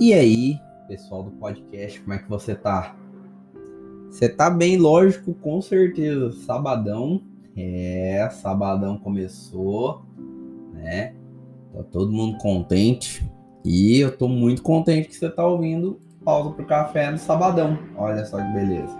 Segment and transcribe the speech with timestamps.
[0.00, 0.58] E aí,
[0.88, 2.96] pessoal do podcast, como é que você tá?
[4.08, 6.32] Você tá bem, lógico, com certeza.
[6.46, 7.20] Sabadão,
[7.54, 10.02] é, sabadão começou,
[10.72, 11.12] né?
[11.74, 13.30] Tá todo mundo contente.
[13.62, 17.78] E eu tô muito contente que você tá ouvindo Pausa pro Café no sabadão.
[17.94, 18.98] Olha só que beleza,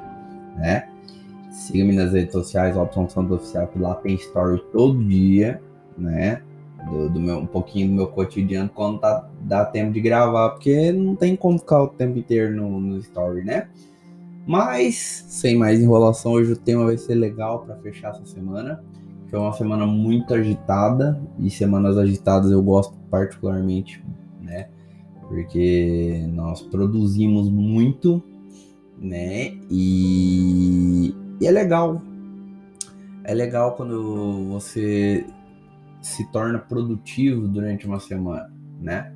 [0.58, 0.86] né?
[1.50, 5.62] Siga-me nas redes sociais, Opção Santo Oficial, que lá tem story todo dia,
[5.96, 6.42] né?
[6.88, 10.92] Do, do, meu, um pouquinho do meu cotidiano quando tá, dá tempo de gravar, porque
[10.92, 13.68] não tem como ficar o tempo inteiro no, no story, né?
[14.46, 18.82] Mas, sem mais enrolação, hoje o tema vai ser legal para fechar essa semana.
[19.28, 24.02] Foi uma semana muito agitada, e semanas agitadas eu gosto particularmente,
[24.40, 24.68] né?
[25.28, 28.20] Porque nós produzimos muito,
[28.98, 29.52] né?
[29.70, 32.02] E, e é legal.
[33.22, 35.24] É legal quando você
[36.00, 39.12] se torna produtivo durante uma semana, né?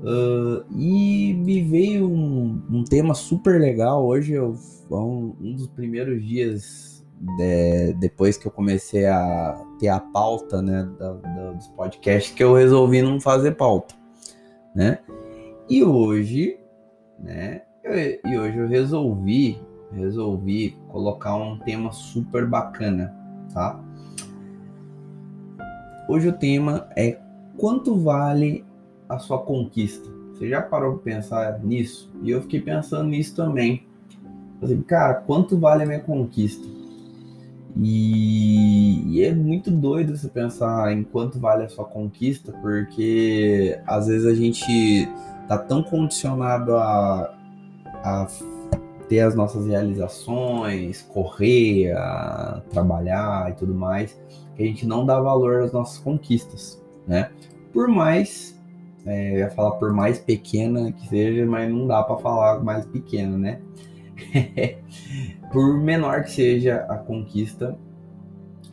[0.00, 4.06] Uh, e me veio um, um, tema super legal.
[4.06, 4.56] Hoje eu
[4.90, 7.04] um, um dos primeiros dias
[7.36, 12.44] de, depois que eu comecei a ter a pauta né, da, da, dos podcasts que
[12.44, 13.94] eu resolvi não fazer pauta,
[14.74, 15.00] né?
[15.68, 16.60] E hoje,
[17.18, 17.62] né?
[17.82, 19.60] Eu, e hoje eu resolvi
[19.92, 23.14] resolvi colocar um tema super bacana,
[23.52, 23.82] tá?
[26.08, 27.18] Hoje o tema é
[27.58, 28.64] quanto vale
[29.06, 30.08] a sua conquista?
[30.32, 32.10] Você já parou para pensar nisso?
[32.22, 33.86] E eu fiquei pensando nisso também.
[34.62, 36.66] Assim, cara, quanto vale a minha conquista?
[37.76, 44.06] E, e, é muito doido você pensar em quanto vale a sua conquista, porque às
[44.06, 45.06] vezes a gente
[45.46, 47.34] tá tão condicionado a,
[48.02, 48.26] a
[49.08, 51.94] ter as nossas realizações, correr,
[52.70, 54.18] trabalhar e tudo mais,
[54.54, 57.30] que a gente não dá valor às nossas conquistas, né?
[57.72, 58.60] Por mais,
[59.06, 62.84] é, eu ia falar por mais pequena que seja, mas não dá para falar mais
[62.86, 63.60] pequena, né?
[65.52, 67.78] por menor que seja a conquista,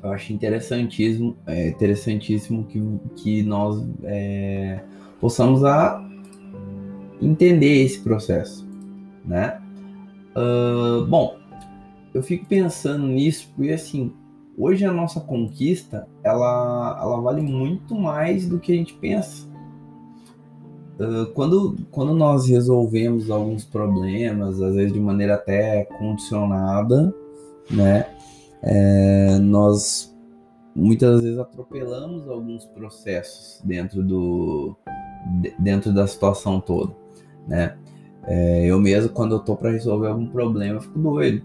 [0.04, 2.82] eu acho interessantíssimo, é, interessantíssimo que,
[3.16, 4.80] que nós é,
[5.20, 6.04] possamos a
[7.22, 8.68] entender esse processo,
[9.24, 9.62] né?
[10.36, 11.38] Uh, bom,
[12.14, 14.14] eu fico pensando nisso porque assim
[14.58, 19.48] hoje a nossa conquista ela, ela vale muito mais do que a gente pensa.
[21.00, 27.14] Uh, quando, quando nós resolvemos alguns problemas, às vezes de maneira até condicionada,
[27.70, 28.06] né,
[28.62, 30.16] é, nós
[30.76, 34.76] muitas vezes atropelamos alguns processos dentro do
[35.58, 36.96] dentro da situação toda,
[37.48, 37.78] né?
[38.28, 41.42] É, eu mesmo quando eu tô para resolver algum problema, eu fico doido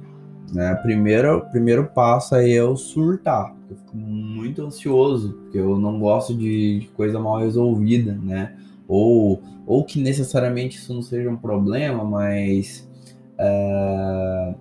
[0.52, 0.74] né?
[0.76, 3.54] Primeiro, primeiro passo é eu surtar.
[3.68, 8.56] Eu fico muito ansioso, porque eu não gosto de, de coisa mal resolvida, né?
[8.88, 12.88] Ou, ou que necessariamente isso não seja um problema, mas
[13.38, 14.54] uh,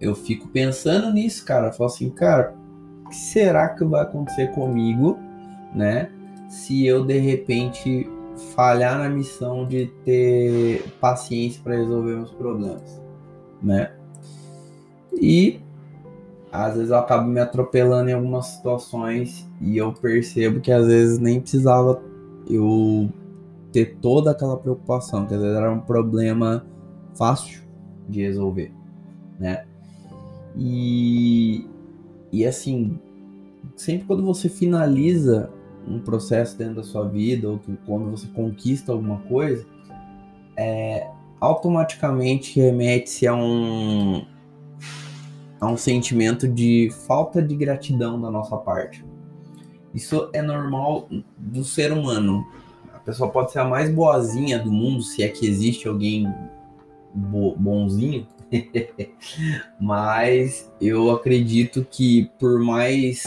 [0.00, 1.68] eu fico pensando nisso, cara.
[1.68, 2.54] Eu falo assim, cara,
[3.04, 5.18] o que será que vai acontecer comigo,
[5.72, 6.10] né?
[6.48, 13.00] Se eu de repente falhar na missão de ter paciência para resolver meus problemas,
[13.62, 13.92] né?
[15.12, 15.60] E
[16.50, 21.18] às vezes eu acabo me atropelando em algumas situações e eu percebo que às vezes
[21.18, 22.00] nem precisava
[22.48, 23.10] eu
[23.72, 26.64] ter toda aquela preocupação, que às vezes era um problema
[27.14, 27.62] fácil
[28.08, 28.72] de resolver,
[29.38, 29.66] né?
[30.56, 31.66] E,
[32.32, 32.98] e assim,
[33.76, 35.50] sempre quando você finaliza
[35.88, 39.66] um processo dentro da sua vida, ou que quando você conquista alguma coisa,
[40.56, 41.08] é,
[41.40, 44.26] automaticamente remete-se a um,
[45.60, 49.04] a um sentimento de falta de gratidão da nossa parte.
[49.94, 52.46] Isso é normal do ser humano.
[52.92, 56.32] A pessoa pode ser a mais boazinha do mundo, se é que existe alguém
[57.14, 58.26] bo bonzinho,
[59.80, 63.24] mas eu acredito que por mais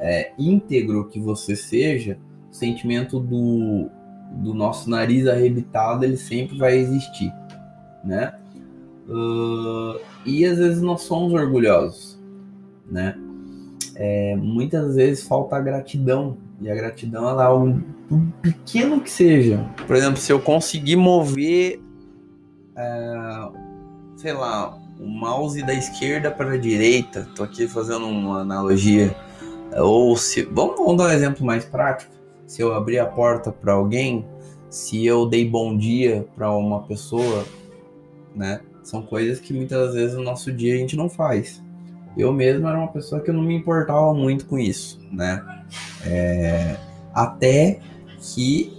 [0.00, 2.18] é, íntegro que você seja,
[2.50, 3.88] o sentimento do,
[4.32, 7.32] do nosso nariz arrebitado ele sempre vai existir,
[8.04, 8.34] né?
[9.08, 12.18] Uh, e às vezes nós somos orgulhosos,
[12.90, 13.14] né?
[13.94, 19.10] É, muitas vezes falta a gratidão e a gratidão ela é um, um pequeno que
[19.10, 19.64] seja.
[19.86, 21.80] Por exemplo, se eu conseguir mover,
[22.76, 23.48] é,
[24.16, 29.16] sei lá, o mouse da esquerda para a direita, tô aqui fazendo uma analogia.
[29.76, 32.12] Ou se, vamos, vamos dar um exemplo mais prático.
[32.46, 34.26] Se eu abrir a porta para alguém,
[34.70, 37.44] se eu dei bom dia para uma pessoa,
[38.34, 38.60] né?
[38.82, 41.62] São coisas que muitas vezes no nosso dia a gente não faz.
[42.16, 45.44] Eu mesmo era uma pessoa que eu não me importava muito com isso, né?
[46.04, 46.76] É,
[47.12, 47.80] até
[48.20, 48.72] que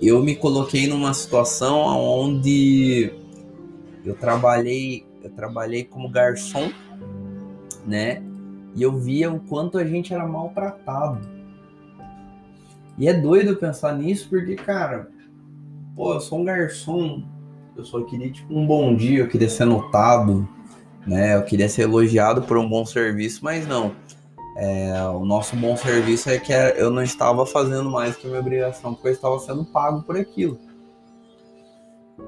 [0.00, 3.12] eu me coloquei numa situação onde
[4.04, 6.72] eu trabalhei, eu trabalhei como garçom,
[7.86, 8.22] né?
[8.74, 11.20] E eu via o quanto a gente era maltratado.
[12.98, 15.08] E é doido pensar nisso porque, cara,
[15.94, 17.22] pô, eu sou um garçom,
[17.76, 20.48] eu só queria tipo um bom dia, eu queria ser notado,
[21.06, 21.34] né?
[21.34, 23.92] Eu queria ser elogiado por um bom serviço, mas não.
[24.56, 28.40] É, o nosso bom serviço é que eu não estava fazendo mais que a minha
[28.40, 30.58] obrigação, porque eu estava sendo pago por aquilo.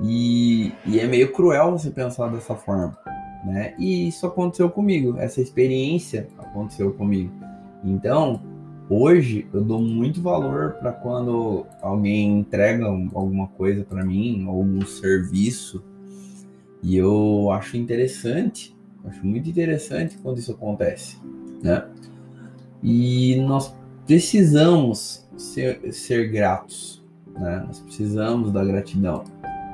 [0.02, 2.96] E, e é meio cruel você pensar dessa forma,
[3.44, 3.74] né?
[3.78, 7.32] E isso aconteceu comigo, essa experiência aconteceu comigo.
[7.84, 8.40] Então,
[8.88, 15.84] hoje eu dou muito valor para quando alguém entrega alguma coisa para mim, algum serviço,
[16.82, 21.18] e eu acho interessante, acho muito interessante quando isso acontece,
[21.62, 21.86] né?
[22.82, 23.74] E nós
[24.06, 27.02] precisamos ser, ser gratos,
[27.38, 27.64] né?
[27.66, 29.24] Nós precisamos da gratidão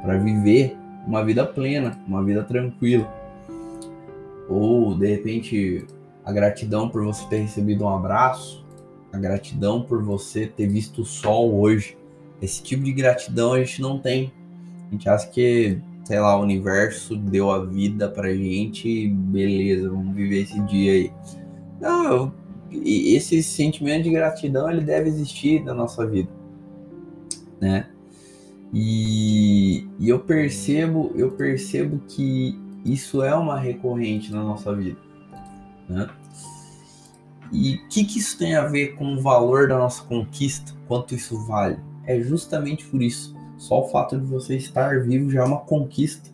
[0.03, 0.77] para viver
[1.07, 3.20] uma vida plena, uma vida tranquila.
[4.51, 5.87] Ou de repente
[6.25, 8.67] a gratidão por você ter recebido um abraço,
[9.13, 11.97] a gratidão por você ter visto o sol hoje.
[12.43, 14.33] Esse tipo de gratidão a gente não tem.
[14.89, 20.15] A gente acha que, sei lá, o universo deu a vida pra gente beleza, vamos
[20.15, 21.13] viver esse dia aí.
[21.81, 22.33] Não,
[22.73, 26.31] esse sentimento de gratidão ele deve existir na nossa vida,
[27.61, 27.89] né?
[28.73, 34.99] E, e eu percebo, eu percebo que isso é uma recorrente na nossa vida,
[35.89, 36.09] né?
[37.53, 40.73] E o que, que isso tem a ver com o valor da nossa conquista?
[40.87, 41.79] Quanto isso vale?
[42.07, 43.35] É justamente por isso.
[43.59, 46.31] Só o fato de você estar vivo já é uma conquista.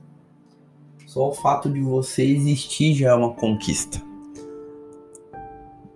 [1.06, 4.00] Só o fato de você existir já é uma conquista.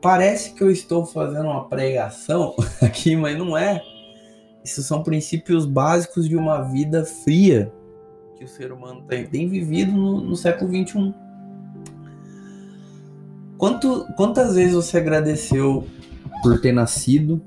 [0.00, 3.82] Parece que eu estou fazendo uma pregação aqui, mas não é.
[4.64, 7.70] Esses são princípios básicos de uma vida fria
[8.40, 11.14] que o ser humano tem, tem vivido no, no século XXI.
[13.58, 15.86] Quanto, quantas vezes você agradeceu
[16.42, 17.42] por ter nascido,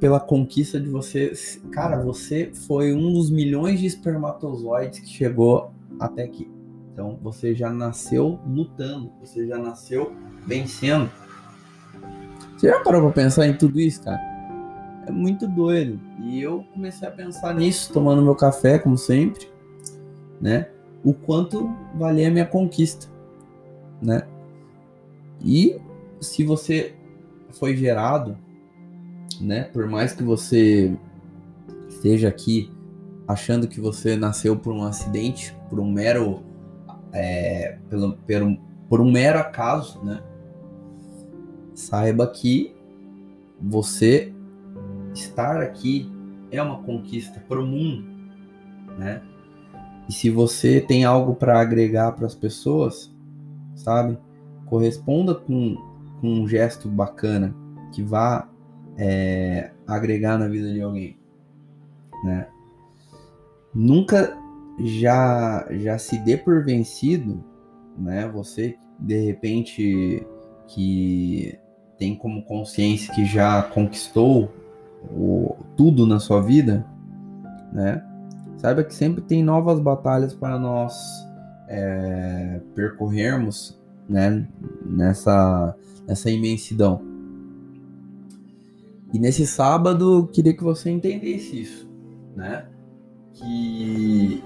[0.00, 1.30] pela conquista de você?
[1.70, 5.70] Cara, você foi um dos milhões de espermatozoides que chegou
[6.00, 6.50] até aqui.
[6.90, 10.14] Então você já nasceu lutando, você já nasceu
[10.46, 11.10] vencendo.
[12.56, 14.18] Você já parou pra pensar em tudo isso, cara?
[15.06, 16.00] É muito doido.
[16.18, 19.54] E eu comecei a pensar nisso, tomando meu café, como sempre,
[20.40, 20.68] né?
[21.04, 23.06] O quanto valia a minha conquista,
[24.02, 24.26] né?
[25.44, 25.80] E
[26.20, 26.94] se você
[27.50, 28.36] foi gerado,
[29.40, 29.64] né?
[29.64, 30.96] Por mais que você
[31.88, 32.70] esteja aqui
[33.26, 36.42] achando que você nasceu por um acidente, por um mero,
[37.12, 38.56] é, pelo, pelo,
[38.88, 40.22] por um mero acaso, né?
[41.76, 42.74] saiba que
[43.60, 44.32] você
[45.14, 46.10] estar aqui
[46.50, 48.04] é uma conquista para o mundo,
[48.98, 49.22] né?
[50.08, 53.12] E se você tem algo para agregar para as pessoas,
[53.74, 54.18] sabe?
[54.66, 55.76] Corresponda com,
[56.20, 57.54] com, um gesto bacana
[57.92, 58.48] que vá
[58.96, 61.16] é, agregar na vida de alguém,
[62.24, 62.46] né?
[63.74, 64.36] Nunca
[64.78, 67.44] já já se dê por vencido,
[67.98, 68.28] né?
[68.28, 70.26] Você de repente
[70.68, 71.58] que
[71.98, 74.52] tem como consciência que já conquistou
[75.10, 76.86] o, tudo na sua vida,
[77.72, 78.04] né?
[78.56, 80.94] Saiba que sempre tem novas batalhas para nós
[81.68, 84.46] é, percorrermos, né?
[84.84, 85.74] Nessa,
[86.06, 87.02] nessa imensidão.
[89.12, 91.90] E nesse sábado, queria que você entendesse isso,
[92.34, 92.66] né?
[93.34, 94.42] Que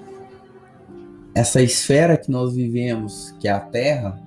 [1.35, 4.21] essa esfera que nós vivemos, que é a Terra,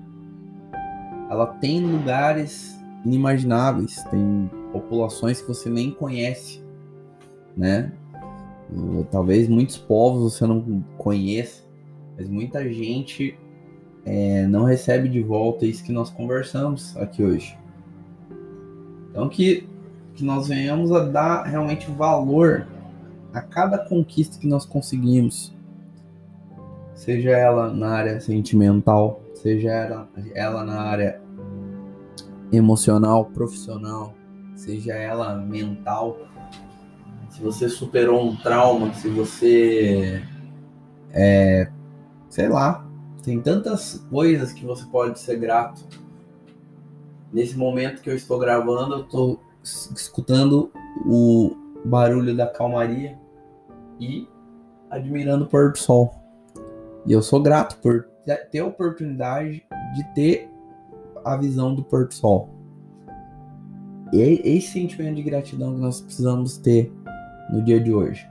[1.29, 6.63] ela tem lugares inimagináveis, tem populações que você nem conhece,
[7.55, 7.91] né?
[9.11, 11.63] Talvez muitos povos você não conheça,
[12.17, 13.37] mas muita gente
[14.05, 17.57] é, não recebe de volta isso que nós conversamos aqui hoje.
[19.09, 19.67] Então que,
[20.15, 22.67] que nós venhamos a dar realmente valor
[23.33, 25.53] a cada conquista que nós conseguimos,
[26.93, 31.21] seja ela na área sentimental, seja ela, ela na área
[32.51, 34.13] emocional, profissional,
[34.55, 36.17] seja ela mental.
[37.33, 40.21] Se você superou um trauma, se você
[41.11, 41.67] é,
[42.29, 42.87] sei lá,
[43.23, 45.83] tem tantas coisas que você pode ser grato.
[47.31, 50.71] Nesse momento que eu estou gravando, eu estou escutando
[51.07, 53.17] o barulho da calmaria
[53.99, 54.27] e
[54.91, 56.13] admirando o pôr do sol.
[57.03, 58.03] E eu sou grato por
[58.51, 60.51] ter a oportunidade de ter
[61.25, 62.49] a visão do Porto Sol.
[64.13, 66.93] E é esse sentimento de gratidão que nós precisamos ter
[67.53, 68.27] no dia de hoje.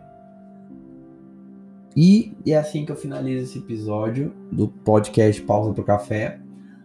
[1.97, 6.41] E é assim que eu finalizo esse episódio do podcast Pausa para o Café.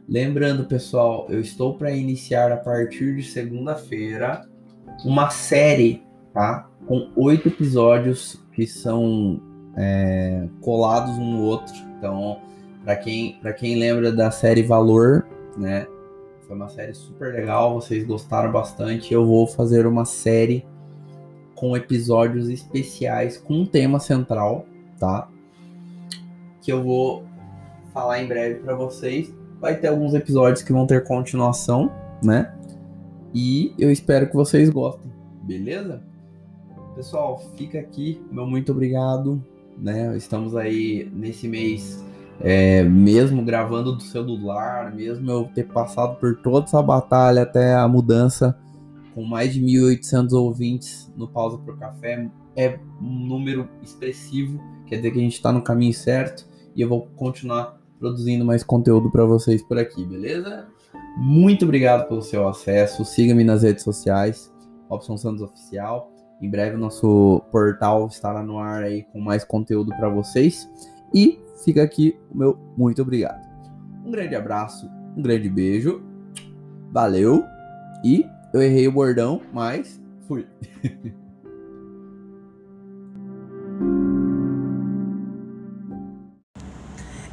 [0.08, 4.48] Lembrando, pessoal, eu estou para iniciar a partir de segunda-feira
[5.04, 6.04] uma série,
[6.34, 6.70] tá?
[6.86, 9.42] Com oito episódios que são
[9.76, 11.74] é, colados um no outro.
[11.98, 12.40] Então,
[12.84, 15.28] para quem, quem lembra da série Valor,
[15.58, 15.88] né?
[16.46, 19.14] Foi uma série super legal, vocês gostaram bastante.
[19.14, 20.66] Eu vou fazer uma série
[21.58, 24.66] com episódios especiais com um tema central
[25.00, 25.28] tá?
[26.62, 27.24] Que eu vou
[27.94, 29.34] falar em breve para vocês.
[29.60, 32.54] Vai ter alguns episódios que vão ter continuação, né?
[33.34, 35.12] E eu espero que vocês gostem,
[35.44, 36.02] beleza?
[36.96, 39.44] Pessoal, fica aqui, meu muito obrigado,
[39.78, 40.16] né?
[40.16, 42.04] Estamos aí nesse mês,
[42.40, 47.88] é, mesmo gravando do celular, mesmo eu ter passado por toda essa batalha até a
[47.88, 48.58] mudança,
[49.18, 55.10] com mais de 1.800 ouvintes no Pausa pro Café, é um número expressivo quer dizer
[55.10, 59.26] que a gente está no caminho certo e eu vou continuar produzindo mais conteúdo para
[59.26, 60.68] vocês por aqui, beleza?
[61.18, 63.04] Muito obrigado pelo seu acesso.
[63.04, 64.54] Siga-me nas redes sociais,
[64.88, 66.12] Robson Santos Oficial.
[66.40, 70.70] Em breve o nosso portal estará no ar aí com mais conteúdo para vocês.
[71.12, 73.42] E fica aqui o meu muito obrigado.
[74.06, 76.04] Um grande abraço, um grande beijo.
[76.94, 77.44] Valeu.
[78.06, 80.46] E eu errei o bordão, mas fui.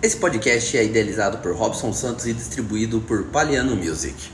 [0.02, 4.30] Esse podcast é idealizado por Robson Santos e distribuído por Paliano Music.